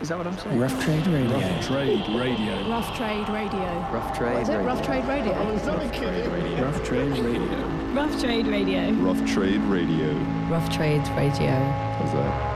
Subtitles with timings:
[0.00, 0.58] Is that what I'm saying?
[0.58, 1.38] Rough Trade Radio.
[1.38, 2.68] Rough Trade Radio.
[2.68, 3.88] Rough Trade Radio.
[3.92, 4.52] Rough Trade What is it?
[4.52, 4.64] Radio.
[4.64, 5.32] Rough Trade Radio.
[5.32, 6.64] Rough Trade Radio.
[6.64, 7.92] Rough Trade Radio.
[7.94, 8.92] Rough Trade Radio.
[8.92, 10.12] Rough Trade Radio.
[10.50, 11.50] Rough Trade Radio.
[11.50, 12.54] How's that?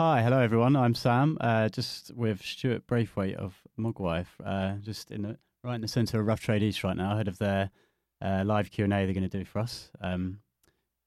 [0.00, 0.76] Hi, hello everyone.
[0.76, 5.80] I'm Sam, uh, just with Stuart Braithwaite of Mogwai, uh, just in the, right in
[5.80, 7.70] the centre of Rough Trade East right now, ahead of their
[8.22, 10.40] uh, live Q and A they're going to do for us um,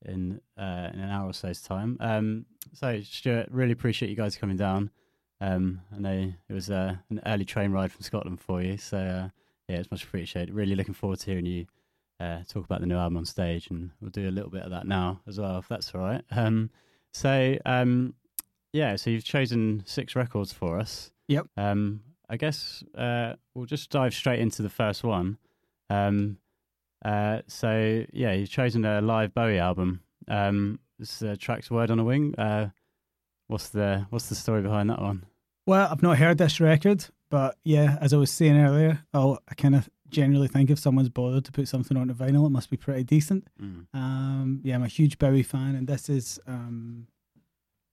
[0.05, 1.98] in uh, in an hour or so's time.
[2.00, 4.92] Um, so, Stuart, really appreciate you guys coming down.
[5.40, 8.98] Um, I know it was uh, an early train ride from Scotland for you, so
[8.98, 9.30] uh,
[9.68, 10.54] yeah, it's much appreciated.
[10.54, 11.66] Really looking forward to hearing you
[12.20, 14.72] uh, talk about the new album on stage, and we'll do a little bit of
[14.72, 16.23] that now as well, if that's all right.
[16.31, 16.70] Um,
[17.12, 17.58] so.
[17.66, 18.14] Um,
[18.73, 21.12] yeah, so you've chosen six records for us.
[21.28, 21.48] Yep.
[21.58, 25.38] Um, I guess uh, we'll just dive straight into the first one.
[25.89, 26.38] Um,
[27.03, 30.00] uh, so yeah, you've chosen a live Bowie album.
[30.30, 32.69] Um, this uh, track's "Word on a Wing." Uh,
[33.47, 35.25] what's the what's the story behind that one?
[35.67, 39.53] Well, I've not heard this record, but yeah, as I was saying earlier, I'll, I
[39.56, 42.78] kind of generally think if someone's bothered to put something onto vinyl, it must be
[42.78, 43.45] pretty decent.
[43.61, 43.88] Mm.
[43.94, 47.08] Um, yeah, I'm a huge Bowie fan, and this is um,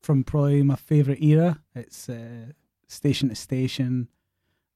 [0.00, 1.60] from probably my favourite era.
[1.74, 2.52] It's uh,
[2.86, 4.08] Station to Station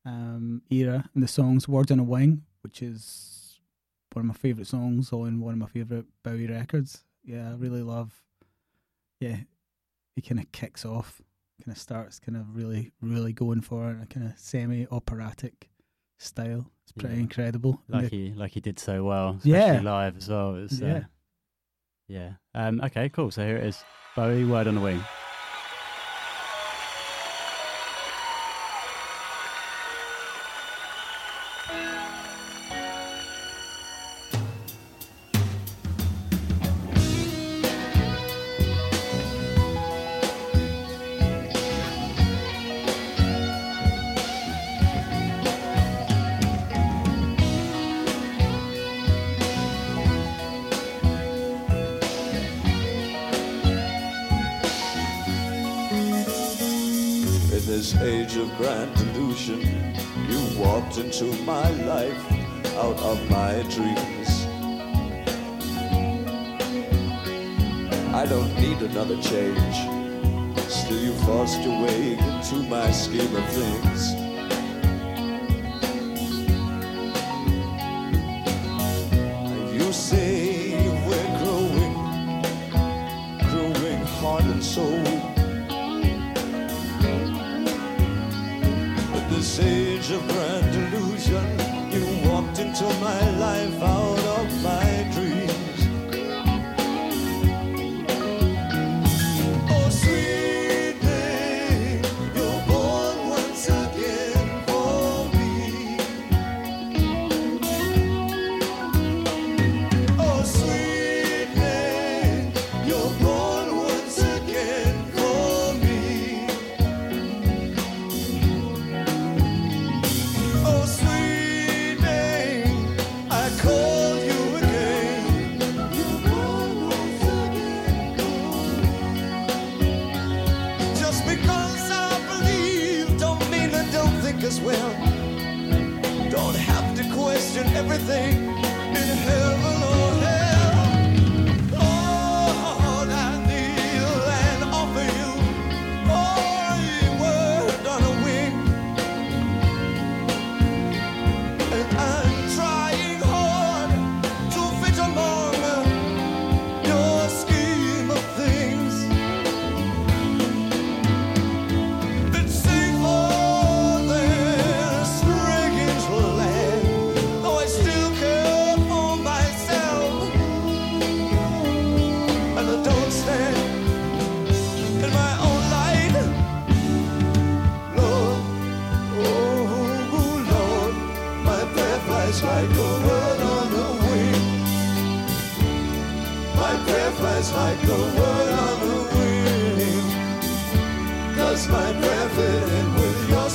[0.04, 3.60] um, era, and the song's Words on a Wing, which is
[4.12, 7.04] one of my favourite songs on one of my favourite Bowie records.
[7.24, 8.22] Yeah, I really love.
[9.20, 9.36] Yeah,
[10.16, 11.22] he kind of kicks off,
[11.64, 15.70] kind of starts, kind of really, really going for it, in a kind of semi-operatic
[16.18, 16.70] style.
[16.84, 17.20] It's pretty Yeah.
[17.22, 17.80] incredible.
[17.88, 19.80] Like the- he like he did so well, especially Yeah.
[19.80, 20.52] live as well.
[20.54, 20.94] Was, Yeah.
[20.96, 21.02] uh,
[22.08, 22.32] yeah.
[22.54, 23.30] Um, okay, cool.
[23.30, 23.82] So here it is,
[24.16, 25.00] Bowie, "Word on a Wing."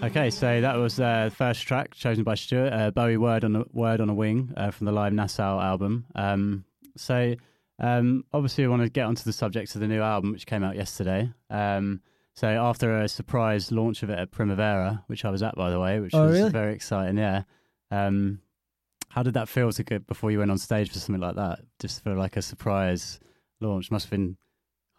[0.05, 3.55] Okay, so that was uh, the first track chosen by Stuart, uh, Bowie "Word on
[3.55, 6.05] a Word on a Wing" uh, from the live Nassau album.
[6.13, 6.63] Um,
[6.95, 7.33] so,
[7.79, 10.63] um, obviously, we want to get onto the subject of the new album, which came
[10.63, 11.31] out yesterday.
[11.49, 12.01] Um,
[12.35, 15.79] so, after a surprise launch of it at Primavera, which I was at, by the
[15.79, 16.51] way, which Oh, was really?
[16.51, 17.17] very exciting.
[17.17, 17.43] Yeah.
[17.89, 18.41] Um,
[19.09, 21.61] how did that feel to get before you went on stage for something like that?
[21.79, 23.19] Just for like a surprise
[23.59, 24.37] launch, must have been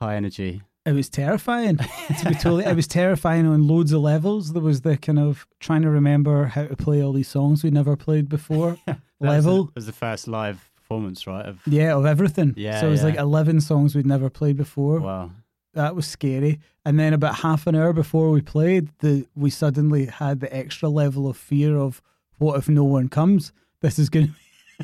[0.01, 0.63] high energy.
[0.87, 1.77] It was terrifying.
[2.19, 4.53] to be totally, it was terrifying on loads of levels.
[4.53, 7.71] There was the kind of trying to remember how to play all these songs we
[7.71, 9.65] never played before That was level.
[9.65, 11.45] the- was the first live performance, right?
[11.47, 12.55] Of Yeah, of everything.
[12.57, 13.07] Yeah, So it was yeah.
[13.07, 15.01] like eleven songs we'd never played before.
[15.01, 15.31] wow.
[15.75, 16.61] That was scary.
[16.87, 20.89] And then about half an hour before we played, the we suddenly had the extra
[20.89, 22.01] level of fear of
[22.39, 23.53] what if no one comes?
[23.83, 24.29] This is going.
[24.29, 24.33] to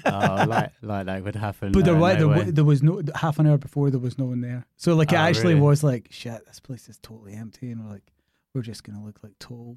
[0.06, 1.72] oh, like like that would happen.
[1.72, 4.18] But there, uh, wa- no there, there was no half an hour before there was
[4.18, 4.66] no one there.
[4.76, 5.60] So like it Oh, actually really?
[5.66, 6.44] was like shit.
[6.46, 8.12] This place is totally empty, and we're like,
[8.54, 9.76] we're just gonna look like total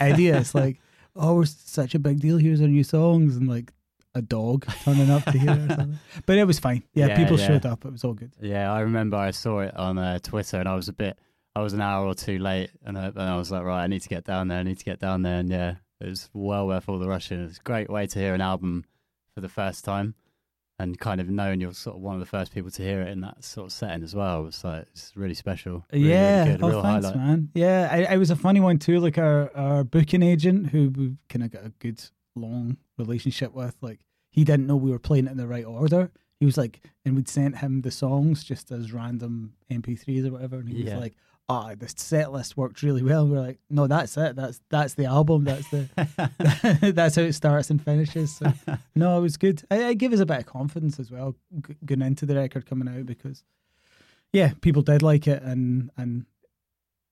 [0.00, 0.54] idiots.
[0.54, 0.80] like,
[1.16, 2.36] oh, we're such a big deal.
[2.38, 3.72] Here's our new songs, and like
[4.14, 5.98] a dog turning up to hear it or something.
[6.26, 6.82] But it was fine.
[6.94, 7.46] Yeah, Yeah, people yeah.
[7.46, 7.84] showed up.
[7.84, 8.32] It was all good.
[8.40, 11.18] Yeah, I remember I saw it on uh, Twitter, and I was a bit,
[11.56, 13.86] I was an hour or two late, and I, and I was like, right, I
[13.86, 14.58] need to get down there.
[14.58, 17.42] I need to get down there, and yeah, it was well worth all the rushing.
[17.42, 18.84] It's a great way to hear an album
[19.34, 20.14] for the first time,
[20.78, 23.08] and kind of knowing you're sort of one of the first people to hear it
[23.08, 24.46] in that sort of setting as well.
[24.46, 25.84] It's like it's really special.
[25.92, 27.16] Really, really yeah, good, oh, thanks, highlight.
[27.16, 27.48] man.
[27.54, 28.98] Yeah, I, it was a funny one too.
[29.00, 32.02] Like our our booking agent, who we kind of got a good
[32.34, 36.10] long relationship with, like he didn't know we were playing it in the right order.
[36.40, 40.56] He was like, and we'd sent him the songs just as random MP3s or whatever,
[40.56, 40.94] and he Yeah.
[40.96, 41.14] was like,
[41.52, 44.36] "Ah, the set list worked really well." We are like, "No, that's it.
[44.36, 45.44] That's that's the album.
[45.44, 45.88] That's the
[46.94, 48.52] that's how it starts and finishes." So
[48.94, 49.62] no, it was good.
[49.70, 52.66] It, it gave us a bit of confidence as well g- going into the record
[52.66, 53.44] coming out because
[54.32, 56.26] yeah, people did like it and and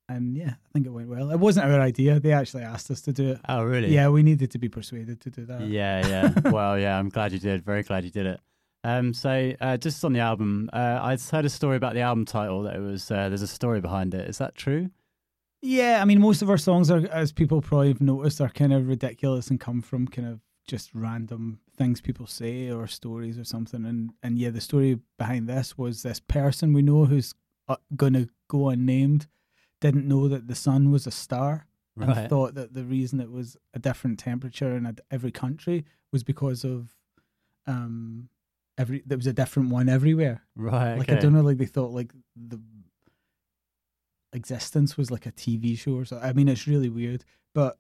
[0.09, 1.31] and yeah, I think it went well.
[1.31, 3.41] It wasn't our idea; they actually asked us to do it.
[3.49, 3.95] oh, really?
[3.95, 5.61] Yeah, we needed to be persuaded to do that.
[5.63, 6.51] Yeah, yeah.
[6.51, 7.65] well, yeah, I'm glad you did.
[7.65, 8.41] Very glad you did it.
[8.83, 12.25] Um, so uh, just on the album, uh, I heard a story about the album
[12.25, 14.29] title that it was uh, there's a story behind it.
[14.29, 14.91] Is that true?
[15.63, 18.73] Yeah, I mean, most of our songs are, as people probably have noticed, are kind
[18.73, 23.45] of ridiculous and come from kind of just random things people say or stories or
[23.45, 23.85] something.
[23.85, 27.35] And and yeah, the story behind this was this person we know who's
[27.69, 29.27] uh, gonna go unnamed
[29.81, 31.67] didn't know that the sun was a star,
[31.99, 32.29] and Right.
[32.29, 36.95] thought that the reason it was a different temperature in every country was because of
[37.67, 38.29] um
[38.81, 40.43] every there was a different one everywhere.
[40.57, 40.97] Right.
[40.97, 41.19] Like okay.
[41.19, 42.61] I don't know, like they thought like the
[44.33, 46.19] existence was like a TV show or so.
[46.19, 47.79] I mean, it's really weird, but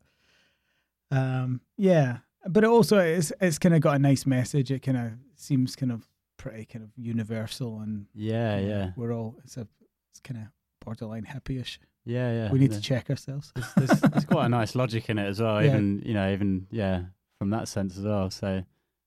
[1.10, 2.18] um, yeah.
[2.46, 4.70] But it also it's it's kind of got a nice message.
[4.70, 8.90] It kind of seems kind of pretty kind of universal and Yeah, you know, yeah,
[8.96, 9.66] we're all it's a
[10.10, 10.46] it's kind of
[10.84, 11.78] borderline hippie-ish.
[12.04, 12.52] yeah, yeah.
[12.52, 12.78] we need yeah.
[12.78, 13.52] to check ourselves.
[13.54, 15.62] There's, there's, there's quite a nice logic in it as well.
[15.62, 15.68] Yeah.
[15.68, 17.02] Even you know, even yeah,
[17.38, 18.30] from that sense as well.
[18.30, 18.64] So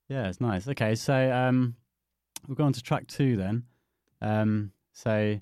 [0.10, 0.68] yeah, it's nice.
[0.68, 1.76] Okay, so um,
[2.48, 3.64] we'll go on to track two then.
[4.22, 5.40] Um, so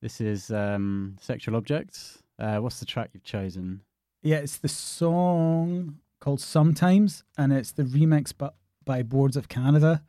[0.00, 2.22] this is um, sexual objects.
[2.38, 3.82] Uh, what's the track you've chosen?
[4.22, 8.50] Yeah, it's the song called Sometimes, and it's the remix by,
[8.84, 10.02] by Boards of Canada.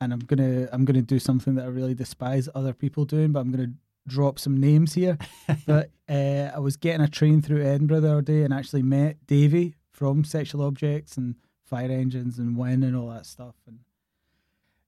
[0.00, 3.40] And I'm gonna I'm gonna do something that I really despise other people doing, but
[3.40, 3.72] I'm gonna
[4.06, 5.18] drop some names here.
[5.66, 9.26] but uh, I was getting a train through Edinburgh the other day and actually met
[9.26, 13.56] Davey from Sexual Objects and Fire Engines and Win and all that stuff.
[13.66, 13.80] And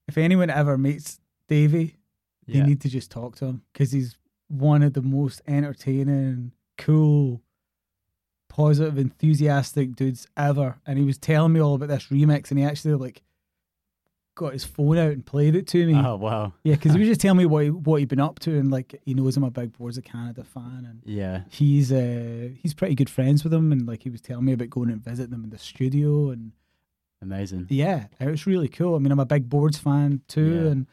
[0.07, 1.97] if anyone ever meets Davey,
[2.45, 4.17] Yeah, you need to just talk to him because he's
[4.47, 7.41] one of the most entertaining, cool,
[8.49, 10.77] positive, enthusiastic dudes ever.
[10.85, 13.21] And he was telling me all about this remix, and he actually like
[14.35, 15.93] got his phone out and played it to me.
[15.95, 16.53] Oh wow.
[16.63, 18.71] Yeah, because he was just telling me what he, what he'd been up to, and
[18.71, 21.43] like he knows I'm a big Boards of Canada fan, and Yeah.
[21.49, 24.69] he's uh he's pretty good friends with him, and like he was telling me about
[24.69, 26.51] going and visit them in the studio, and
[27.21, 27.67] Amazing.
[27.69, 28.95] yeah, it was really cool.
[28.95, 30.71] I mean, I'm a big Boards fan too, Yeah.
[30.71, 30.87] and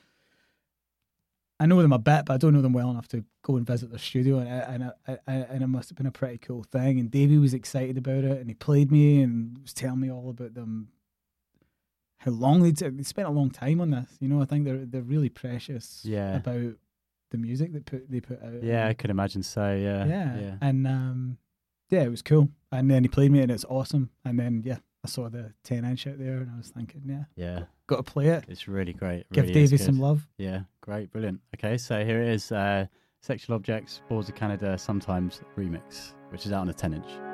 [1.61, 3.67] I know them a bit, but I don't know them well enough to go and
[3.67, 4.39] visit their studio.
[4.39, 7.01] And I, and I, and it must have been a pretty cool thing.
[7.01, 10.31] And Davey was excited about it, and he played me and was telling me all
[10.31, 10.89] about them.
[12.19, 14.09] How long they they spent a long time on this.
[14.21, 16.37] You know, I think they're they're really precious Yeah.
[16.37, 16.75] about
[17.31, 18.63] the music that put they put out.
[18.63, 19.75] Yeah, I could imagine so.
[19.75, 20.07] Yeah.
[20.07, 20.55] yeah, Yeah.
[20.61, 21.39] and um,
[21.91, 22.51] yeah, it was cool.
[22.71, 24.11] And then he played me, and it's awesome.
[24.25, 27.25] And then yeah, I saw the ten inch out there, and I was thinking, yeah,
[27.37, 27.65] Yeah.
[27.87, 28.45] got to play it.
[28.49, 29.25] It's really great.
[29.33, 30.27] Give really Davey some love.
[30.39, 31.41] Yeah, great, brilliant.
[31.55, 32.87] Okay, so here it is uh,
[33.21, 37.28] Sexual Objects, Boards of Canada, Sometimes Remix, which is out on a 10 inch.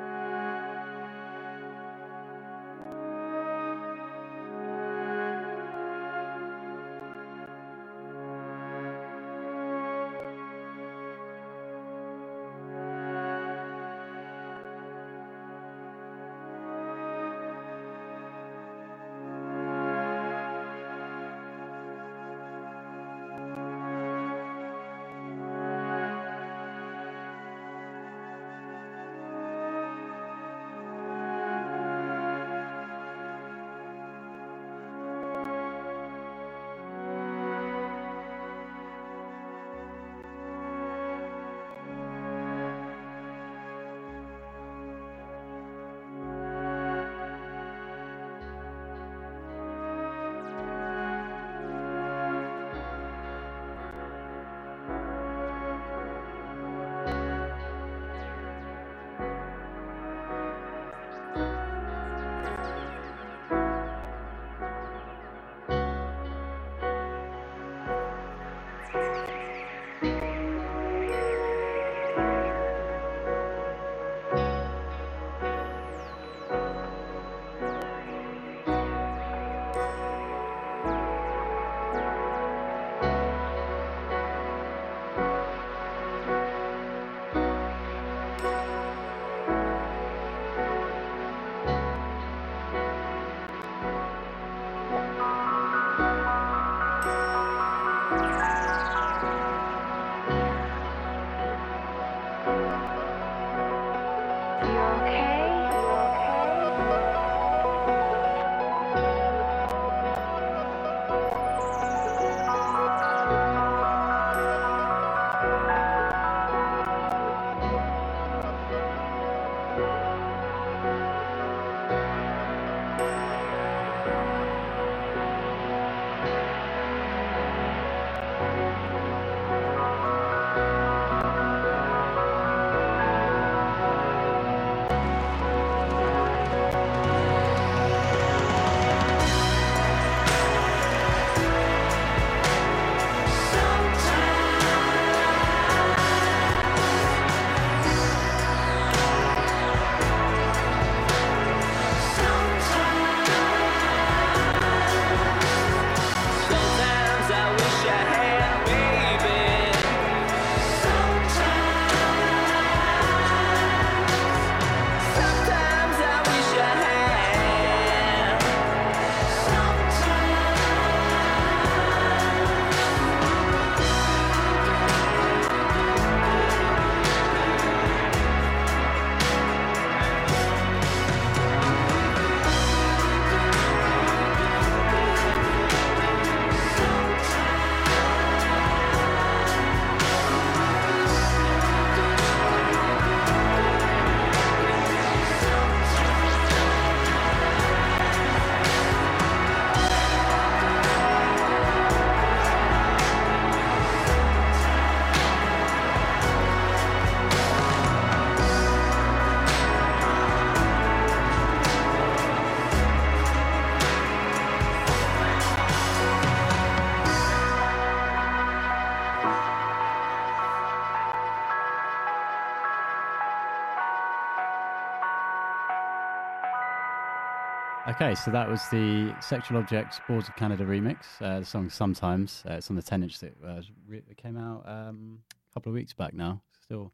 [227.95, 230.97] Okay, so that was the Sexual Objects Boards of Canada remix.
[231.21, 232.43] Uh, the song Sometimes.
[232.49, 235.75] Uh, it's on the 10 inch that uh, re- came out um, a couple of
[235.75, 236.41] weeks back now.
[236.61, 236.91] Still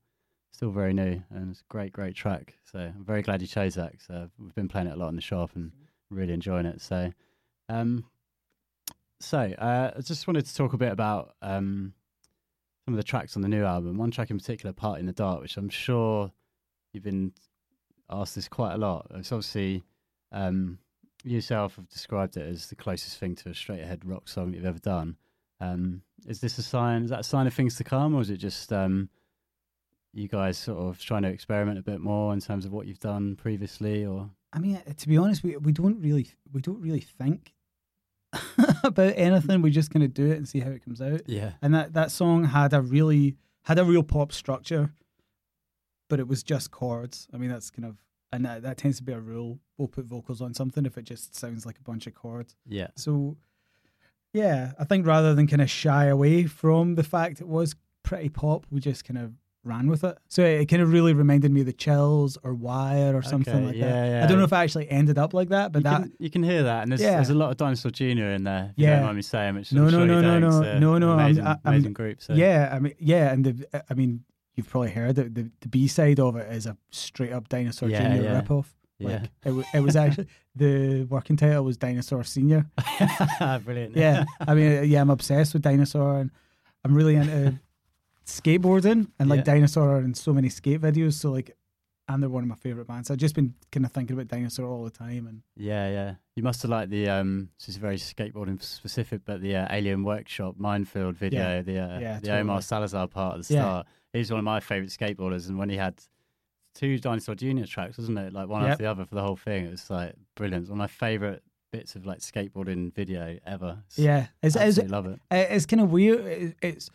[0.53, 2.55] still very new and it's a great, great track.
[2.71, 5.07] So I'm very glad you chose that 'cause, uh, we've been playing it a lot
[5.07, 5.71] in the shop and
[6.09, 6.81] really enjoying it.
[6.81, 7.11] So,
[7.69, 8.03] um,
[9.21, 11.93] so uh, I just wanted to talk a bit about um,
[12.85, 13.97] some of the tracks on the new album.
[13.97, 16.31] One track in particular, Part in the Dark, which I'm sure
[16.93, 17.31] you've been
[18.09, 19.07] asked this quite a lot.
[19.15, 19.83] It's obviously
[20.33, 20.77] um,
[21.23, 24.57] yourself have described it as the closest thing to a straight ahead rock song that
[24.57, 25.17] you've ever done.
[25.59, 27.03] Um, is this a sign?
[27.03, 29.09] Is that a sign of things to come, or is it just um,
[30.13, 32.99] you guys sort of trying to experiment a bit more in terms of what you've
[32.99, 34.05] done previously?
[34.05, 37.53] Or I mean, uh, to be honest, we we don't really we don't really think
[38.83, 39.61] about anything.
[39.61, 41.21] We just kind of do it and see how it comes out.
[41.27, 44.93] yeah, And that that song had a really had a real pop structure,
[46.09, 47.27] but it was just chords.
[47.33, 47.97] I mean, that's kind of
[48.33, 49.59] and that, that tends to be a rule.
[49.77, 52.55] We'll put vocals on something if it just sounds like a bunch of chords.
[52.67, 53.37] yeah, So,
[54.33, 58.29] yeah, I think rather than kind of shy away from the fact it was pretty
[58.29, 60.17] pop, we just kind of ran with it.
[60.27, 63.65] So it kind of really reminded me of the Chills or Wire or something Okay,
[63.65, 64.07] like yeah, that.
[64.09, 64.23] yeah.
[64.23, 66.29] I don't know if it actually ended up like that, but you, that can, you
[66.31, 67.15] can hear that, and there's, Yeah.
[67.15, 68.05] there's a lot of Dinosaur Jr.
[68.05, 68.73] in there.
[68.77, 68.95] Yeah.
[68.95, 71.09] don't mind me saying, which No, I'm no, sure no, no, no, uh, no, no,
[71.11, 72.21] I'm- amazing, I- amazing group.
[72.21, 72.33] So.
[72.33, 74.23] yeah, I mean, yeah, and the I mean,
[74.61, 77.89] you've probably heard that the, the B side of it is a straight up Dinosaur
[77.89, 78.41] Yeah, Junior yeah.
[78.41, 78.65] ripoff.
[78.99, 82.65] yeah, Like it, wa- it was actually the working title was Dinosaur Senior.
[83.65, 83.95] brilliant.
[83.95, 86.31] Yeah, I mean, yeah, I'm obsessed with Dinosaur, and
[86.85, 87.59] I'm really into
[88.25, 89.53] skateboarding and like Yeah.
[89.55, 91.13] Dinosaur are in so many skate videos.
[91.13, 91.55] So like,
[92.07, 93.09] and they're one of my favorite bands.
[93.09, 96.15] I've just been kind of thinking about Dinosaur all the time, and Yeah, yeah.
[96.35, 97.49] You must have liked the um.
[97.59, 101.61] This is very skateboarding specific, but the uh, Alien Workshop Mind Field video, Yeah.
[101.61, 102.39] the uh, Yeah, the totally.
[102.41, 103.61] Omar Salazar part at the Yeah.
[103.61, 103.87] start.
[104.13, 106.01] He's one of my favorite skateboarders, and when he had
[106.75, 108.33] two Dinosaur Junior tracks, wasn't it?
[108.33, 108.71] Like one Yep.
[108.71, 109.65] after the other for the whole thing.
[109.65, 110.63] It was like brilliant.
[110.63, 113.83] It's one of my favorite bits of like skateboarding video ever.
[113.87, 115.19] It's- yeah, it's it's, love it.
[115.31, 116.55] it's kind of weird.
[116.61, 116.89] It's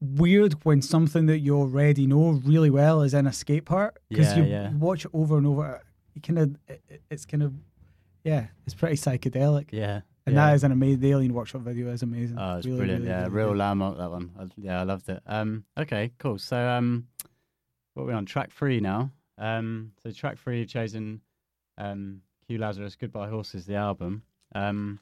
[0.00, 4.36] weird when something that you already know really well is in a skate park because
[4.36, 4.72] Yeah, you yeah.
[4.74, 5.82] watch it over and over.
[6.14, 7.54] You kind of, it, it's kind of,
[8.24, 9.68] yeah, it's pretty psychedelic.
[9.72, 10.02] Yeah.
[10.26, 10.46] And yeah.
[10.48, 11.00] that is an amazing.
[11.00, 12.36] The Alien Workshop video is amazing.
[12.38, 13.02] Oh, it's Really, brilliant.
[13.04, 14.30] really, yeah, really real landmark that one.
[14.38, 15.22] I, yeah, I loved it.
[15.26, 16.38] Um, okay, cool.
[16.38, 17.06] So, um,
[17.94, 19.12] what are we on track three now?
[19.38, 21.20] Um, so track three, you've chosen
[21.78, 24.22] um, Q Lazarus, Goodbye Horses, the album.
[24.54, 24.98] Um,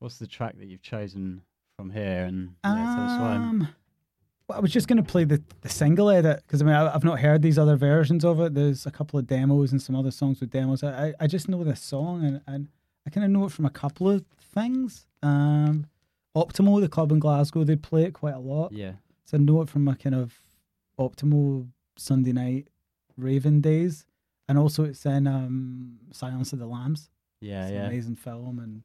[0.00, 1.42] what's the track that you've chosen
[1.76, 2.24] from here?
[2.24, 3.34] And yeah, tell us why.
[3.36, 3.68] Um,
[4.48, 6.92] well, I was just going to play the, the single edit because I mean I,
[6.92, 8.54] I've not heard these other versions of it.
[8.54, 10.82] There's a couple of demos and some other songs with demos.
[10.82, 12.68] I I, I just know this song and, and
[13.10, 15.06] I kind of know it from a couple of things.
[15.22, 15.86] Um,
[16.36, 18.72] Optimo, the club in Glasgow, they play it quite a lot.
[18.72, 18.92] Yeah,
[19.24, 20.32] So I know it from my kind of
[20.98, 22.68] Optimo Sunday night
[23.16, 24.06] Raven days,
[24.48, 27.10] and also it's in um, Silence of the Lambs.
[27.40, 27.86] yeah, It's an yeah.
[27.86, 28.82] amazing film, and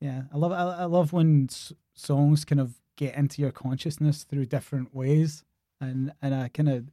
[0.00, 4.24] yeah, I love I, I love when s- songs kind of get into your consciousness
[4.24, 5.44] through different ways,
[5.80, 6.88] and and I kind of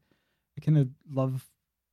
[0.57, 1.45] I kind of love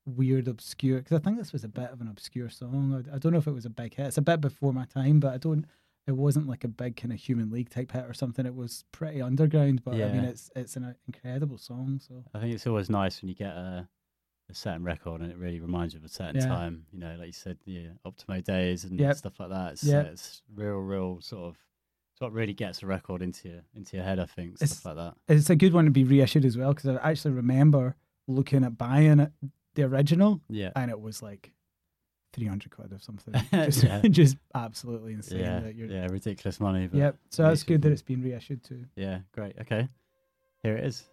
[0.07, 3.05] weird obscure because I think this was a bit of an obscure song.
[3.13, 4.07] I, I don't know if it was a big hit.
[4.07, 5.67] It's a bit before my time, but I don't.
[6.07, 8.47] It wasn't like a big kind of Human League type hit or something.
[8.47, 12.01] It was pretty underground, but I mean, it's it's an incredible song.
[12.07, 13.89] So I think it's always nice when you get a,
[14.49, 16.47] a certain record and it really reminds you of a certain Yeah.
[16.47, 16.87] time.
[16.93, 19.17] You know, like you said, the Optimo days and Yep.
[19.17, 19.73] stuff like that.
[19.73, 20.07] It's, Yep.
[20.07, 21.57] uh, it's real, real sort of.
[22.13, 24.21] It's what really gets a record into your into your head.
[24.21, 25.17] I think It's- like that.
[25.27, 27.97] it's a good one to be reissued as well because I actually remember
[28.29, 29.33] looking at buying it,
[29.77, 31.53] the original Yeah, and it was like
[32.33, 33.33] 300 quid or something.
[33.53, 34.01] Just, Yeah.
[34.11, 35.41] just absolutely insane.
[35.41, 36.87] yeah, that you're, yeah, ridiculous money.
[36.87, 37.17] But Yep.
[37.31, 38.85] So that's good that it's been reissued too.
[38.97, 39.57] Yeah, great.
[39.61, 39.89] Okay,
[40.63, 41.05] here it is.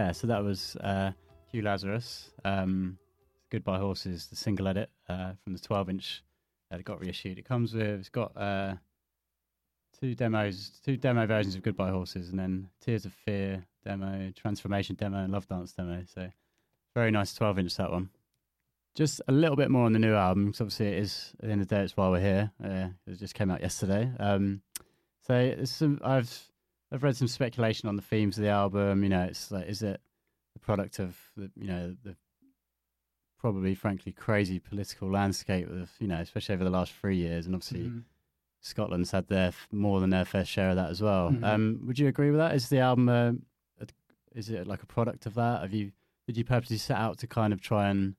[0.00, 1.12] Yeah, so that was uh,
[1.50, 2.30] Q Lazarus.
[2.42, 2.96] Um,
[3.50, 6.24] Goodbye Horses, the single edit uh, from the 12-inch
[6.70, 7.38] that got reissued.
[7.38, 8.76] It comes with it's got uh,
[10.00, 14.96] two demos, two demo versions of Goodbye Horses, and then Tears of Fear demo, Transformation
[14.96, 16.02] demo, and Love Dance demo.
[16.06, 16.30] So
[16.94, 18.08] very nice 12-inch that one.
[18.94, 21.52] Just a little bit more on the new album, because obviously it is at the
[21.52, 21.82] end of the day.
[21.82, 22.50] It's why we're here.
[22.64, 24.10] Uh, it just came out yesterday.
[24.18, 24.62] Um,
[25.26, 26.49] so some, I've
[26.92, 29.02] I've read some speculation on the themes of the album.
[29.02, 30.00] You know, it's like, is it
[30.54, 32.16] the product of the, you know, the
[33.38, 37.54] probably, frankly, crazy political landscape of, you know, especially over the last three years, and
[37.54, 38.04] obviously Mhm.
[38.60, 41.30] Scotland's had their more than their fair share of that as well.
[41.30, 41.44] Mhm.
[41.44, 42.54] Um, would you agree with that?
[42.54, 43.32] Is the album, uh,
[43.80, 43.86] a-
[44.38, 45.62] is it like a product of that?
[45.62, 45.92] Have you
[46.26, 48.14] did you purposely set out to kind of try and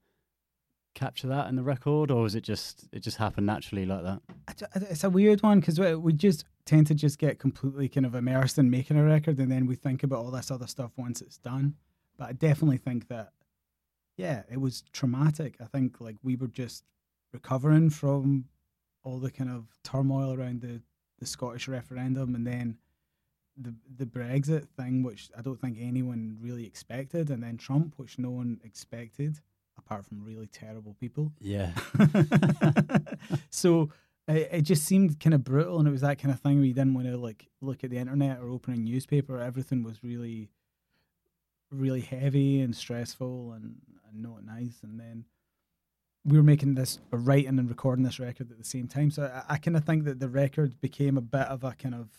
[0.96, 4.22] capture that in the record, or was it just it just happened naturally like that?
[4.90, 8.58] It's a weird one because we just tend to just get completely kind of immersed
[8.58, 11.38] in making a record, and then we think about all this other stuff once it's
[11.38, 11.76] done.
[12.18, 13.32] But I definitely think that,
[14.18, 15.56] yeah, it was traumatic.
[15.62, 16.84] I think like we were just
[17.34, 18.46] recovering from
[19.04, 20.82] all the kind of turmoil around the
[21.20, 22.78] the Scottish referendum, and then
[23.58, 28.18] the the Brexit thing, which I don't think anyone really expected, and then Trump, which
[28.18, 29.40] no one expected,
[29.78, 31.32] apart from really terrible people.
[31.40, 31.72] Yeah,
[33.50, 33.90] so
[34.38, 36.66] it, it just seemed kind of brutal, and it was that kind of thing where
[36.66, 39.40] you didn't want to like look at the internet or open a newspaper.
[39.40, 40.50] Everything was really,
[41.72, 43.76] really heavy and stressful and,
[44.10, 44.80] and not nice.
[44.84, 45.26] And then
[46.26, 49.10] we were making this, writing and recording this record at the same time.
[49.12, 51.96] So I, I kind of think that the record became a bit of a kind
[51.96, 52.10] of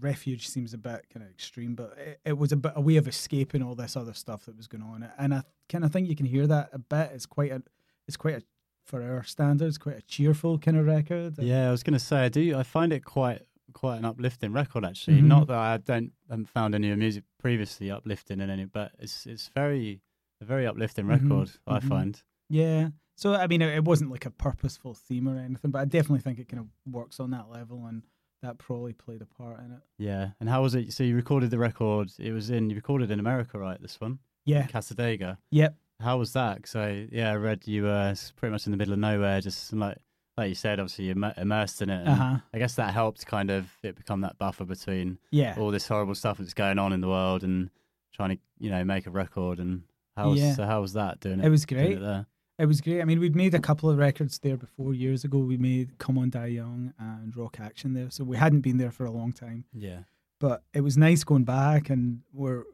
[0.00, 0.48] refuge.
[0.48, 3.06] Seems a bit kind of extreme, but it, it was a bit a way of
[3.06, 5.08] escaping all this other stuff that was going on.
[5.18, 7.10] And I kind of think you can hear that a bit.
[7.14, 7.62] It's quite a,
[8.08, 8.42] it's quite a
[8.86, 11.34] for our standards, quite a cheerful kind of record.
[11.38, 12.56] Yeah, I was going to say I do.
[12.56, 15.20] I find it quite quite an uplifting record actually.
[15.20, 15.26] Mhm.
[15.26, 19.26] Not that I don't haven't found any of music previously uplifting in any, but it's
[19.26, 20.00] it's very
[20.40, 21.50] a very uplifting Mhm, record.
[21.68, 21.88] I mhm.
[21.88, 22.22] find.
[22.48, 22.88] Yeah.
[23.16, 26.20] So I mean, it, it wasn't like a purposeful theme or anything, but I definitely
[26.20, 28.02] think it kind of works on that level, and
[28.42, 29.80] that probably played a part in it.
[29.98, 30.30] Yeah.
[30.40, 30.92] And how was it?
[30.92, 32.10] So you recorded the record.
[32.18, 33.80] It was in you recorded in America, right?
[33.80, 34.66] This one, Yeah.
[34.66, 35.36] Cassadaga.
[35.50, 35.76] Yep.
[36.00, 36.66] How was that?
[36.66, 39.98] So yeah, I read you were pretty much in the middle of nowhere, just like
[40.36, 42.06] like you said, obviously you're immersed in it.
[42.08, 42.36] Uh huh.
[42.54, 45.54] I guess that helped kind of it become that buffer between Yeah.
[45.58, 47.70] all this horrible stuff that's going on in the world and
[48.14, 49.82] trying to you know make a record and
[50.16, 50.54] how was Yeah.
[50.54, 51.46] so how was that doing it?
[51.46, 51.92] It was great.
[51.92, 52.26] it there?
[52.58, 53.00] It was great.
[53.00, 55.38] I mean, we'd made a couple of records there before years ago.
[55.38, 58.90] We made Come On Die Young and Rock Action there, so we hadn't been there
[58.90, 59.64] for a long time.
[59.72, 60.00] Yeah,
[60.38, 62.64] But it was nice going back, and we're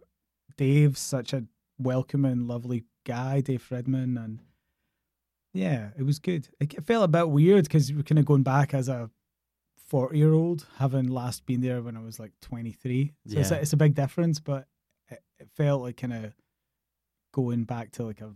[0.56, 1.44] Dave's such a
[1.78, 4.40] welcoming, lovely guy, Dave Fridmann, and
[5.54, 6.48] yeah, it was good.
[6.60, 9.08] It, felt a bit weird because we're kind of going back as a
[9.88, 13.12] forty-year-old, having last been there when I was like twenty-three.
[13.28, 13.60] So it's, a, Yeah.
[13.60, 14.66] it's a big difference, but
[15.08, 16.34] it, it felt like kind of
[17.32, 18.32] going back to like a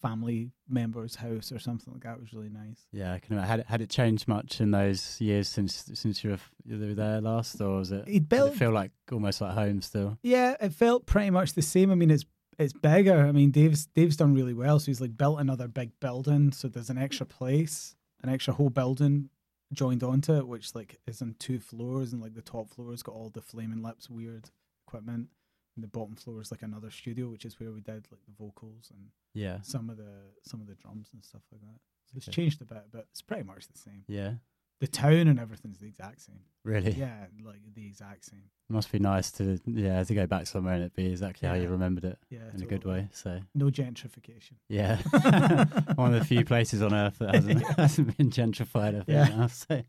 [0.00, 2.86] family member's house or something like that It was really nice.
[2.92, 3.14] yeah.
[3.14, 3.48] I can imagine.
[3.50, 6.94] Had it, had it changed much in those years since since you were, you were
[6.94, 8.04] there last, or was it?
[8.06, 10.16] It built it feel like almost like home still?
[10.22, 11.90] Yeah, it felt pretty much the same.
[11.90, 12.24] I mean, it's
[12.58, 13.26] it's bigger.
[13.26, 14.78] I mean, Dave's Dave's done really well.
[14.78, 16.52] So he's like built another big building.
[16.52, 19.30] So there's an extra place, an extra whole building
[19.72, 23.14] joined onto it, which like is on two floors, and like the top floor's got
[23.14, 24.50] all the flaming lips weird
[24.86, 25.28] equipment,
[25.76, 28.32] and the bottom floor is like another studio, which is where we did like the
[28.38, 29.60] vocals and Yeah.
[29.62, 31.78] some of the some of the drums and stuff like that.
[32.06, 34.04] So it's changed a bit, but it's pretty much the same.
[34.08, 34.34] Yeah.
[34.80, 36.40] The town and everything's the exact same.
[36.64, 36.92] Really?
[36.92, 38.42] Yeah, like the exact same.
[38.68, 41.68] Must be nice to yeah to go back somewhere and it be exactly how you
[41.68, 43.08] remembered it Yeah, in a good way.
[43.12, 44.52] So No gentrification.
[44.68, 44.96] yeah,
[45.94, 48.88] one of the few places on earth that hasn't hasn't been gentrified.
[49.00, 49.28] I think Yeah.
[49.28, 49.46] now.
[49.46, 49.82] So,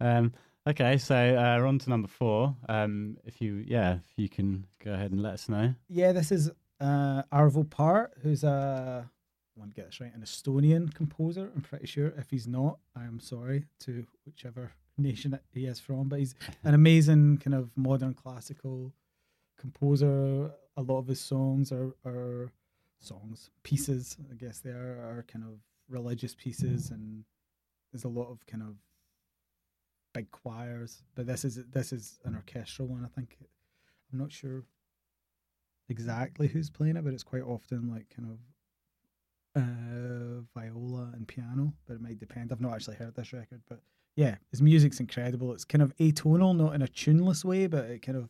[0.00, 0.32] um,
[0.66, 2.56] okay, so uh, we're on to number four.
[2.68, 5.74] Um, if you yeah, if you can go ahead and let us know.
[5.88, 9.08] Yeah, this is uh, Arvo Part, who's a
[9.56, 11.50] want to get this right, an Estonian composer.
[11.54, 12.12] I'm pretty sure.
[12.16, 16.08] If he's not, I am sorry to whichever nation he is from.
[16.08, 18.92] But he's an amazing kind of modern classical
[19.58, 20.50] composer.
[20.76, 22.52] A lot of his songs are, are
[23.00, 24.16] songs, pieces.
[24.30, 27.24] I guess they are are kind of religious pieces, and
[27.92, 28.76] there's a lot of kind of
[30.12, 31.02] big choirs.
[31.14, 33.04] But this is this is an orchestral one.
[33.04, 33.38] I think.
[34.12, 34.62] I'm not sure
[35.88, 38.38] exactly who's playing it, but it's quite often like kind of
[39.56, 41.72] uh, viola and piano.
[41.86, 42.52] But it might depend.
[42.52, 43.80] I've not actually heard this record, but
[44.16, 45.52] yeah, his music's incredible.
[45.52, 48.28] It's kind of atonal, not in a tuneless way, but it kind of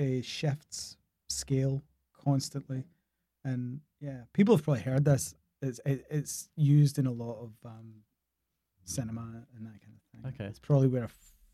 [0.00, 0.96] uh, shifts
[1.28, 1.82] scale
[2.12, 2.84] constantly.
[3.44, 5.34] And yeah, people have probably heard this.
[5.62, 7.94] It's it, it's used in a lot of um,
[8.84, 10.32] cinema and that kind of thing.
[10.34, 10.44] Okay.
[10.48, 11.08] it's probably where I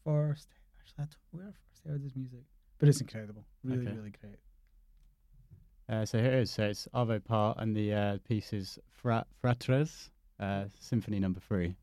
[0.04, 0.48] first
[0.80, 2.40] actually I where I first heard this music,
[2.78, 3.44] but it's incredible.
[3.62, 3.96] Really, Okay.
[3.96, 4.37] really great.
[5.90, 6.50] Uh, so here it is.
[6.53, 11.74] So it's Arvo Part and the uh, piece is Fra- Fratres, uh, Symphony Number Three.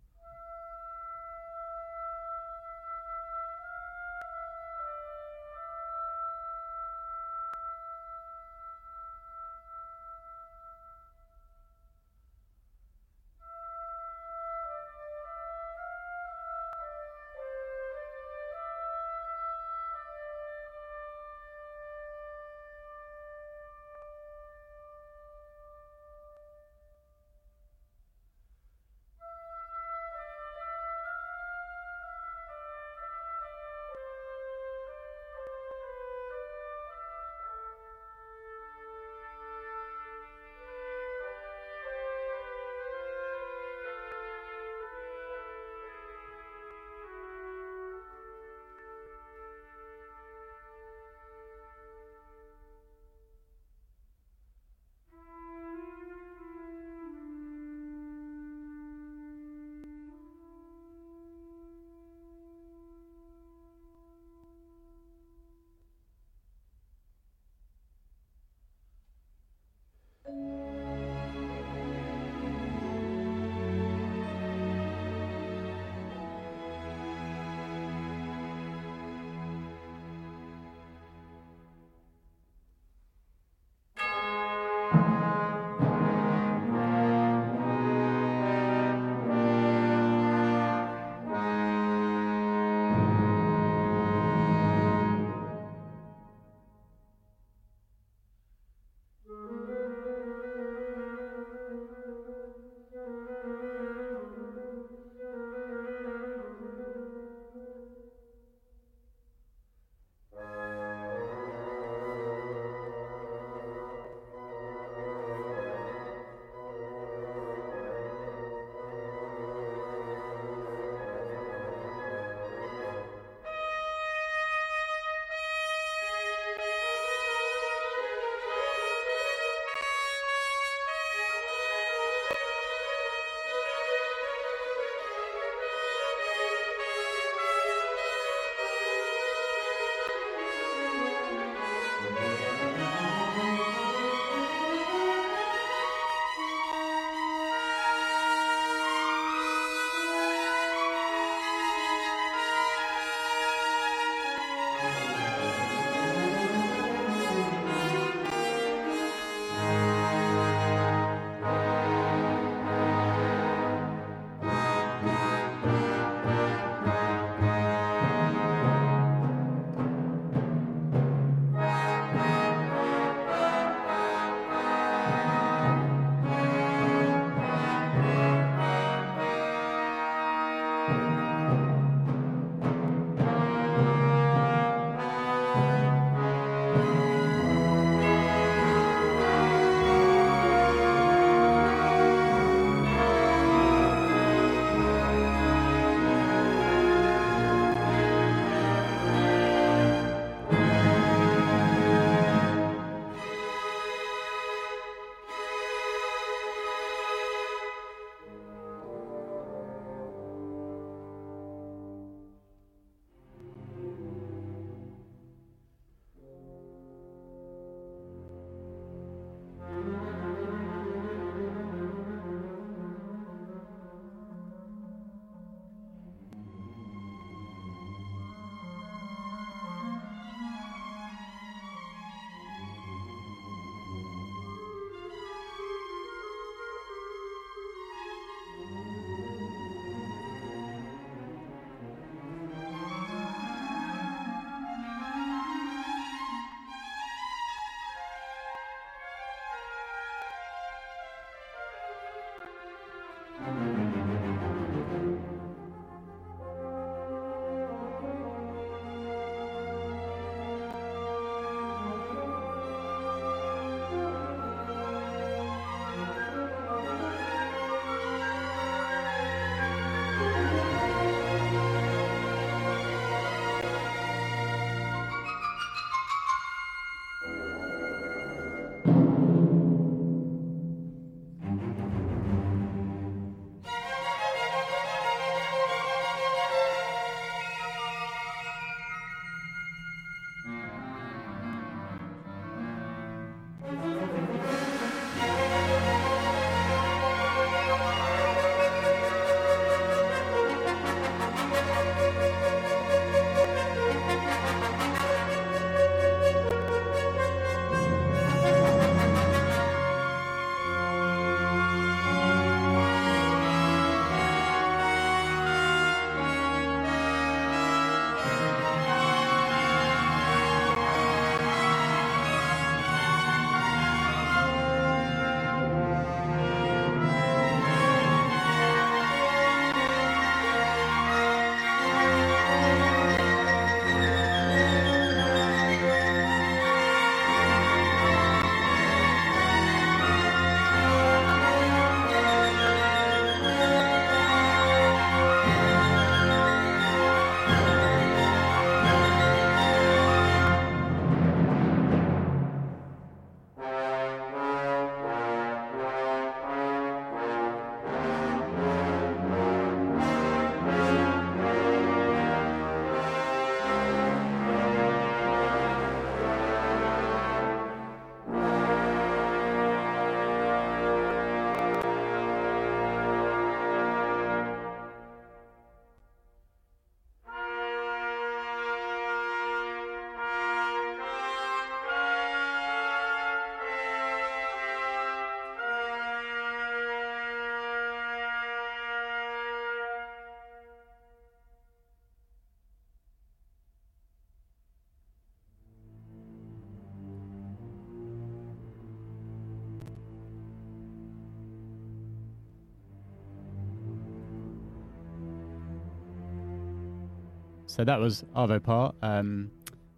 [407.77, 408.95] So that was Arvo Part.
[409.03, 409.51] Um,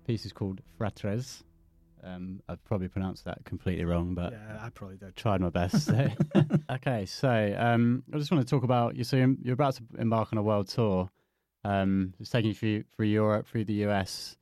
[0.05, 1.43] piece is called Fratres.
[2.03, 5.15] Um, I've probably pronounced that completely wrong, but yeah, I probably did.
[5.15, 5.85] tried my best.
[5.85, 6.09] so.
[6.71, 9.03] okay, so um, I just want to talk about you.
[9.03, 11.09] So you're, you're about to embark on a world tour.
[11.63, 14.37] Um, it's taking you through, through Europe, through the US,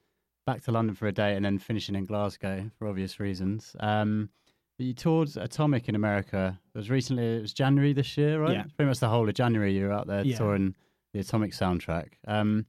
[0.45, 3.75] back to London for a day, and then finishing in Glasgow for obvious reasons.
[3.79, 4.29] Um,
[4.77, 6.59] but you toured Atomic in America.
[6.73, 7.37] It was recently.
[7.37, 8.53] It was January this year, right?
[8.53, 8.63] Yeah.
[8.75, 9.75] Pretty much the whole of January.
[9.75, 10.37] You were out there Yeah.
[10.37, 10.75] touring
[11.13, 12.09] the Atomic soundtrack.
[12.27, 12.65] Um,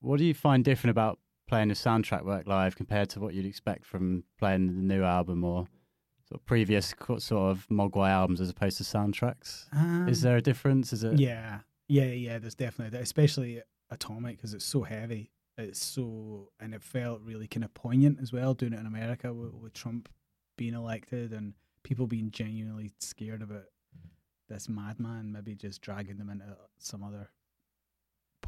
[0.00, 3.46] what do you find different about playing the soundtrack work live compared to what you'd
[3.46, 5.66] expect from playing the new album or
[6.28, 9.66] sort of previous sort of Mogwai albums as opposed to soundtracks?
[10.08, 10.92] Is Um, there a difference?
[10.92, 11.18] Is it?
[11.18, 12.38] Yeah, yeah, yeah.
[12.38, 15.32] There's definitely that, especially Atomic because it's so heavy.
[15.58, 19.34] It's so, and it felt really kind of poignant as well doing it in America
[19.34, 20.08] with, with Trump
[20.56, 23.64] being elected and people being genuinely scared about
[24.48, 27.30] this madman maybe just dragging them into some other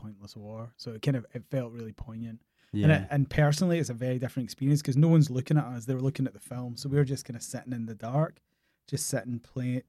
[0.02, 0.72] pointless war.
[0.76, 2.40] So it kind of it felt really poignant.
[2.72, 2.84] yeah.
[2.84, 5.84] And, it, and personally, it's a very different experience because no one's looking at us;
[5.86, 6.76] they were looking at the film.
[6.76, 8.40] So we were just kind of sitting in the dark,
[8.88, 9.82] just sitting playing,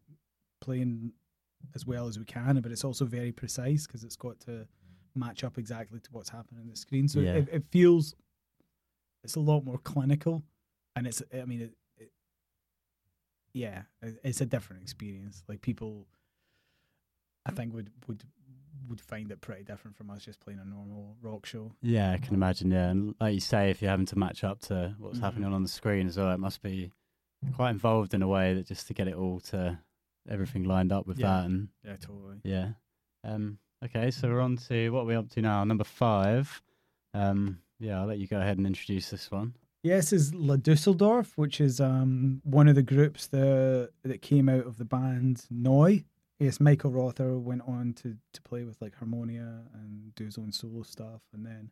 [0.62, 1.14] playing
[1.76, 2.60] as well as we can.
[2.62, 4.68] But it's also very precise because it's got to
[5.16, 7.08] match up exactly to what's happening on the screen.
[7.08, 7.36] So Yeah.
[7.36, 8.16] it, it feels
[9.24, 10.44] it's a lot more clinical,
[10.96, 12.12] and it's I mean, it, it,
[13.54, 15.44] yeah, it, it's a different experience.
[15.48, 16.08] Like people,
[17.46, 18.24] I think would would
[18.88, 21.72] would find it pretty different from us just playing a normal rock show.
[21.82, 22.72] Yeah, I can imagine.
[22.72, 25.22] Yeah, and like you say, if you're having to match up to what's Mhm.
[25.22, 26.92] happening on the screen as well, it must be
[27.56, 29.80] quite involved in a way that just to get it all to
[30.30, 31.28] everything lined up with Yeah.
[31.42, 31.46] that.
[31.46, 32.38] And Yeah, totally.
[32.44, 32.74] yeah,
[33.24, 35.64] um, okay, so we're on to what are we up to now?
[35.64, 36.62] Number five.
[37.14, 39.56] Um, yeah, I'll let you go ahead and introduce this one.
[39.84, 44.66] Yes, is La Dusseldorf, which is um, one of the groups that that came out
[44.66, 46.06] of the band Noi.
[46.40, 50.52] Yes, Michael Rother went on to, to play with like Harmonia and do his own
[50.52, 51.72] solo stuff, and then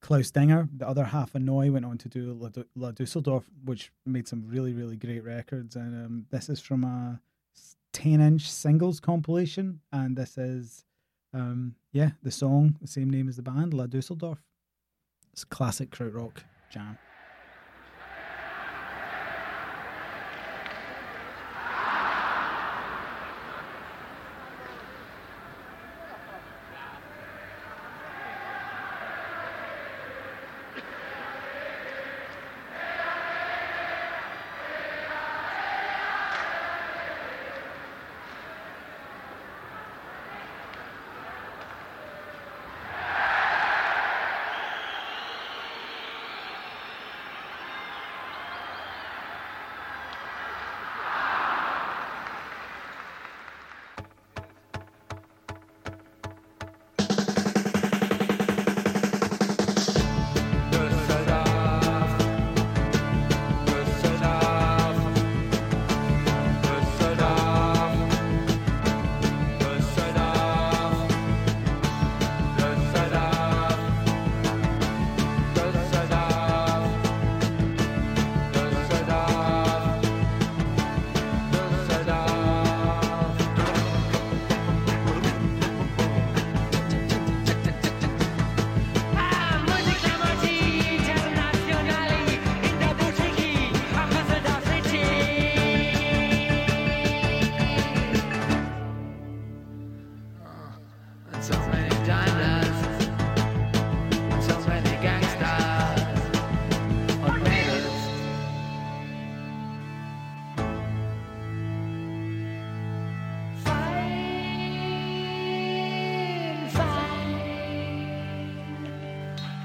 [0.00, 3.44] Klaus Dinger, the other half of Neu!, went on to do La, Du- La Dusseldorf,
[3.64, 5.76] which made some really really great records.
[5.76, 7.20] And um, this is from a
[7.92, 10.84] ten inch singles compilation, and this is
[11.34, 14.38] um, yeah the song, the same name as the band, La Dusseldorf.
[15.32, 16.38] It's classic krautrock
[16.70, 16.98] jam.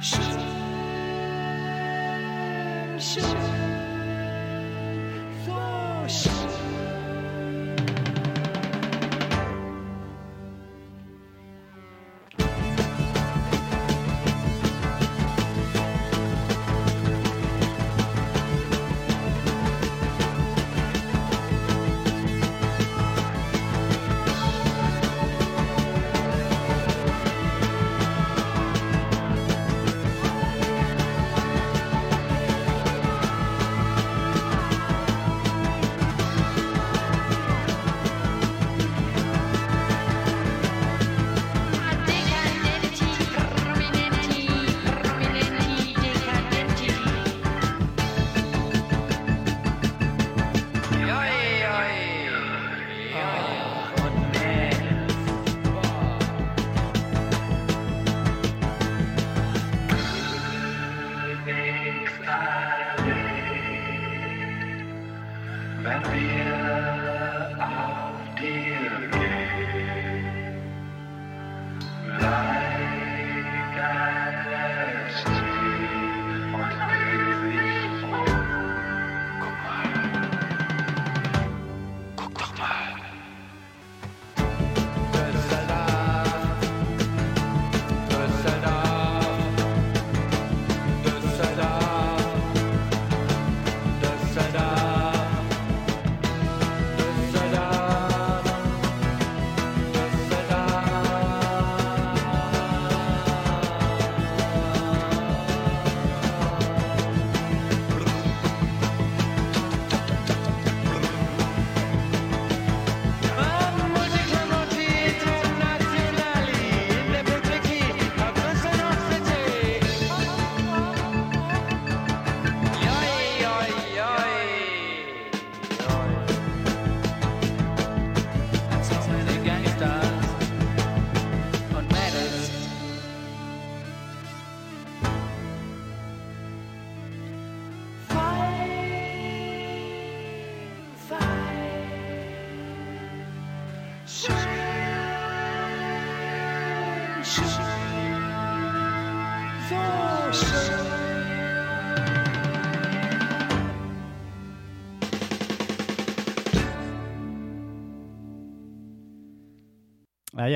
[0.03, 0.43] Fine.
[2.99, 3.72] Schön,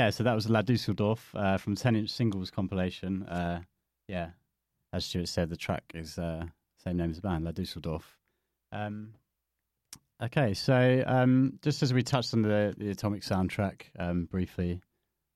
[0.08, 3.24] yeah, so that was La Dusseldorf uh, from 10 inch singles compilation.
[3.24, 3.60] Uh,
[4.08, 4.30] yeah,
[4.94, 6.46] as Stuart said, the track is uh,
[6.82, 8.18] same name as the band, La Dusseldorf.
[8.72, 9.16] Um,
[10.24, 14.80] okay, so um, just as we touched on the, the Atomic soundtrack um, briefly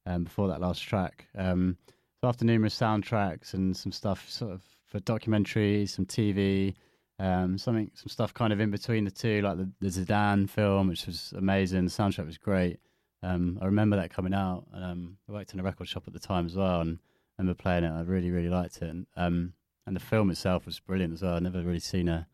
[0.06, 1.76] um, before that last track, um,
[2.22, 6.76] so after numerous soundtracks and some stuff sort of for documentaries, some TV,
[7.20, 10.88] um, something, some stuff kind of in between the two, like the, the Zidane film,
[10.88, 11.84] which was amazing.
[11.84, 12.80] The soundtrack was great.
[13.24, 14.66] Um, I remember that coming out.
[14.74, 17.00] And, um, I worked in a record shop at the time as well, and
[17.38, 17.92] I remember playing it.
[17.92, 18.90] I really, really liked it.
[18.90, 19.54] And, um,
[19.86, 21.36] and the film itself was brilliant as well.
[21.36, 22.28] I'd never really seen a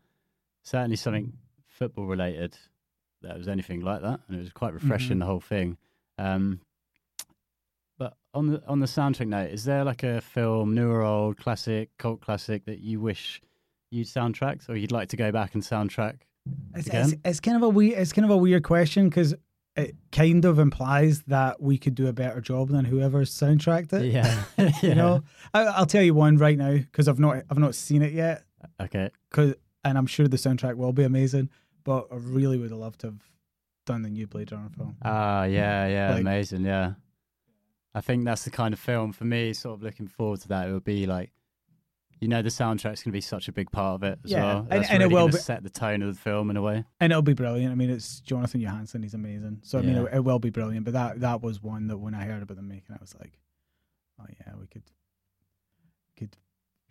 [0.62, 1.32] certainly something
[1.66, 2.56] football related
[3.22, 5.20] that was anything like that, and it was quite refreshing Mhm.
[5.20, 5.76] the whole thing.
[6.18, 6.60] Um,
[7.98, 11.36] but on the on the soundtrack note, is there like a film, new or old,
[11.36, 13.40] classic, cult classic that you wish
[13.90, 16.18] you'd soundtracked, or you'd like to go back and soundtrack?
[16.74, 17.04] It's, Again?
[17.12, 19.34] it's, it's kind of a weird, it's kind of a weird question because
[19.78, 24.12] it kind of implies that we could do a better job than whoever's soundtracked it.
[24.12, 24.44] Yeah,
[24.82, 25.22] You know,
[25.54, 28.44] I, I'll tell you one right now because I've not, I've not seen it yet.
[28.80, 29.10] Okay.
[29.30, 29.54] Cause,
[29.84, 31.48] and I'm sure the soundtrack will be amazing.
[31.84, 33.22] But I really would have loved to have
[33.86, 34.96] done the new Blade Runner film.
[35.02, 36.94] Ah, yeah, yeah, Like- amazing, yeah.
[37.94, 39.52] I think that's the kind of film for me.
[39.54, 40.68] Sort of looking forward to that.
[40.68, 41.32] It would be like,
[42.20, 44.44] you know, the soundtrack's going to be such a big part of it as Yeah,
[44.44, 44.58] well.
[44.58, 46.62] and- That's and it really will be- set the tone of the film in a
[46.62, 46.84] way.
[47.00, 47.70] And it'll be brilliant.
[47.72, 49.02] I mean, it's Jonathan Johansson.
[49.02, 49.60] He's amazing.
[49.62, 50.84] So I mean, it, it will be brilliant.
[50.84, 53.14] But that that was one that when I heard about them making, it, I was
[53.18, 53.38] like,
[54.20, 54.82] oh yeah, we could
[56.16, 56.36] could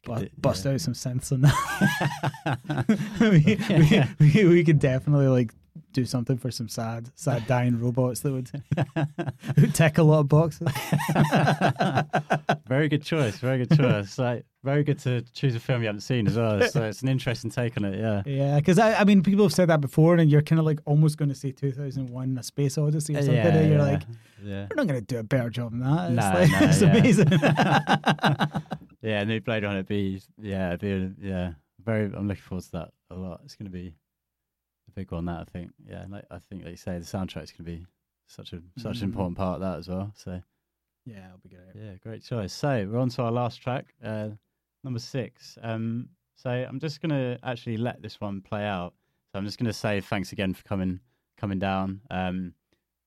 [0.03, 0.71] bu- bust yeah.
[0.73, 2.87] out some synths on that.
[4.19, 5.53] we, we, we, we could definitely like
[5.93, 8.51] do something for some sad, sad dying robots that would,
[9.57, 10.67] would tick a lot of boxes.
[12.67, 13.37] very good choice.
[13.37, 14.17] Very good choice.
[14.27, 16.61] Like, very good to choose a film you haven't seen as well.
[16.69, 17.97] So it's an interesting take on it.
[17.99, 18.23] Yeah.
[18.25, 20.79] Yeah, because I, I mean, people have said that before, and you're kind of like
[20.85, 23.35] almost going to say 2001: A Space Odyssey or something.
[23.35, 24.01] yeah, and you're yeah, like,
[24.43, 24.67] yeah.
[24.69, 26.11] we're not going to do a better job than that.
[26.11, 26.97] It's, No, like, no, it's yeah.
[26.97, 27.29] amazing.
[29.01, 31.53] Yeah, new Blade Runner be yeah, it'd be yeah,
[31.85, 32.05] very.
[32.05, 33.39] I'm looking forward to that a lot.
[33.45, 33.93] It's going to be
[34.97, 35.25] big one.
[35.25, 35.71] That I think.
[35.87, 37.85] Yeah, like I think, like you say, the soundtrack's going to be
[38.25, 40.11] such a such an important part of that as well.
[40.15, 40.41] So
[41.05, 41.61] yeah, it'll be great.
[41.75, 42.53] yeah, great choice.
[42.53, 44.29] So we're on to our last track, uh,
[44.83, 45.57] number six.
[45.61, 48.93] Um, so I'm just going to actually let this one play out.
[49.31, 50.99] So I'm just going to say thanks again for coming
[51.37, 52.01] coming down.
[52.09, 52.53] Um,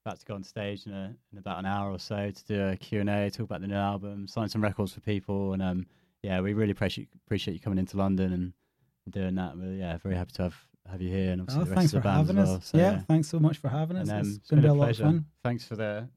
[0.05, 2.69] about to go on stage in, a, in about an hour or so to do
[2.69, 5.53] a Q&A, talk about the new album, sign some records for people.
[5.53, 5.87] And um,
[6.23, 8.53] yeah, we really appreciate, appreciate you coming into London and,
[9.05, 9.59] and doing that.
[9.59, 10.57] We're yeah, very happy to have,
[10.89, 12.49] have you here and obviously Oh, the rest thanks of for the band having as
[12.49, 12.51] us.
[12.51, 12.61] well.
[12.63, 14.09] So, yeah, thanks so much for having us.
[14.09, 15.05] and um, it's it's going to been be a lot pleasure.
[15.05, 15.25] of fun.
[15.45, 16.09] Thanks for the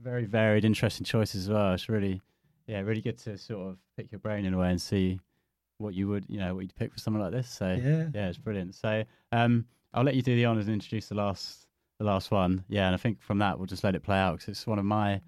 [0.00, 1.74] very varied, interesting choices as well.
[1.74, 2.20] It's really,
[2.66, 5.20] yeah, really good to sort of pick your brain in a way and see
[5.78, 7.48] what you would, you know, what you'd pick for something like this.
[7.48, 8.08] So Yeah.
[8.14, 8.74] yeah, it's brilliant.
[8.74, 11.66] So um, I'll let you do the honors and introduce the last,
[11.98, 12.64] the last one.
[12.68, 14.78] Yeah, and I think from that we'll just let it play out because it's one
[14.78, 15.20] of my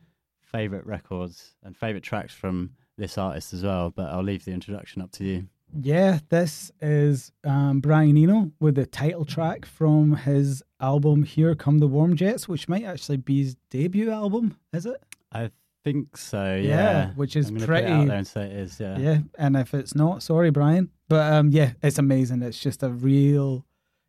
[0.42, 3.90] favorite records and favorite tracks from this artist as well.
[3.90, 5.48] But I'll leave the introduction up to you.
[5.80, 11.78] Yeah, this is um, Brian Eno with the title track from his album Here Come
[11.78, 15.02] the Warm Jets, which might actually be his debut album, is it?
[15.32, 15.50] I
[15.82, 16.54] think so.
[16.54, 18.78] Yeah, Yeah, which is I'm gonna put it out pretty- there and say it is.
[18.78, 18.98] Yeah.
[18.98, 20.90] Yeah, and if it's not, sorry, Brian.
[21.08, 22.42] But um, yeah, it's amazing.
[22.42, 23.66] It's just a real,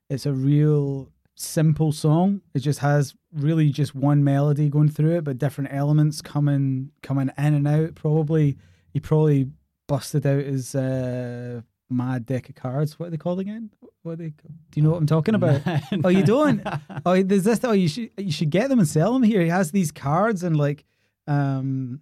[0.09, 2.41] it's a real simple song.
[2.53, 7.32] It just has really just one melody going through it, but different elements coming coming
[7.38, 7.95] in and out.
[7.95, 8.57] Probably
[8.93, 9.49] he probably
[9.88, 12.99] busted out his uh, mad deck of cards.
[12.99, 13.69] What are they called again?
[14.03, 14.29] What are they?
[14.29, 14.36] Do
[14.75, 15.61] you know what I'm talking about?
[16.03, 16.61] Oh, you don't?
[17.05, 17.59] oh, there's this.
[17.63, 19.41] Oh, you should you should get them and sell them here.
[19.41, 20.86] He has these cards and like,
[21.27, 22.01] um,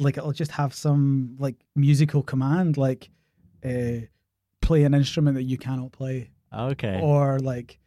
[0.00, 3.10] like it'll just have some like musical command, like,
[3.64, 4.06] uh,
[4.60, 7.00] play an instrument that you cannot play, okay.
[7.02, 7.78] or like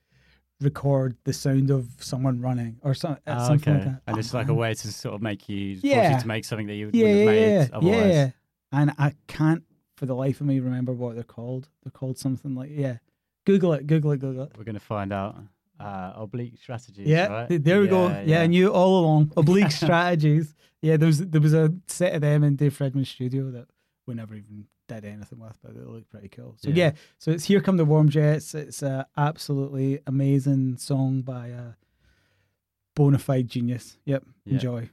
[0.62, 3.86] record the sound of someone running, or some, Ah, something okay.
[3.86, 4.02] like that.
[4.08, 6.16] And Oh, it's like a way to sort of make you, force Yeah.
[6.16, 8.14] you to make something that you yeah, wouldn't yeah, have made yeah, otherwise.
[8.14, 8.30] yeah.
[8.72, 9.64] And I can't
[9.96, 11.70] for the life of me remember what they're called.
[11.84, 12.98] They're called something like yeah.
[13.46, 13.88] Google it.
[13.88, 14.20] Google it.
[14.20, 14.52] Google it.
[14.58, 15.38] We're going to find out.
[15.80, 17.08] Uh, oblique strategies.
[17.08, 17.64] Yeah, right?
[17.64, 18.08] there we go.
[18.26, 19.32] Yeah, I knew all along.
[19.38, 20.56] Oblique strategies.
[20.82, 23.68] Yeah, there was there was a set of them in Dave Fridmann's studio that
[24.08, 26.56] we never even did anything with, but they look pretty cool.
[26.58, 26.76] So Yeah.
[26.76, 28.56] yeah, so it's Here Come the Warm Jets.
[28.56, 31.74] It's a absolutely amazing song by a
[32.96, 33.98] bona fide genius.
[34.06, 34.54] Yep, Yeah.
[34.54, 34.90] enjoy.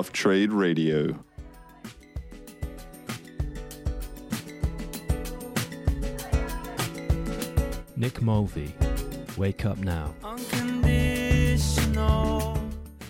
[0.00, 1.14] Rough Trade Radio.
[7.96, 8.74] Nick Mulvey,
[9.36, 10.14] Wake Up Now.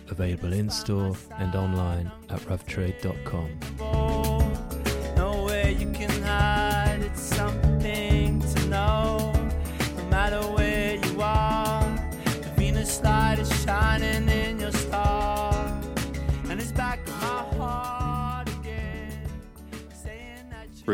[0.08, 3.69] Available in store and online at roughtrade.com.